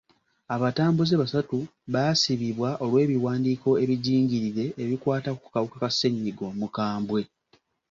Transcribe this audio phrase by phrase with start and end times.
[0.55, 1.57] Abatambuze basatu
[1.93, 7.21] baasibibwa olw'ebiwandiiko ebijingirire ebikwata ku kawuka ka sennyiga omukambwe.